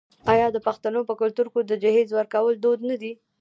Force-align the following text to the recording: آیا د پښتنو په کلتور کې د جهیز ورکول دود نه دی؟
آیا 0.33 0.47
د 0.51 0.57
پښتنو 0.67 0.99
په 1.09 1.13
کلتور 1.21 1.47
کې 1.53 1.61
د 1.65 1.71
جهیز 1.83 2.09
ورکول 2.13 2.55
دود 2.63 2.79
نه 2.89 2.95
دی؟ 3.01 3.11